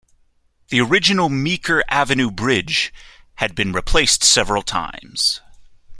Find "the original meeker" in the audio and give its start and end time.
0.69-1.83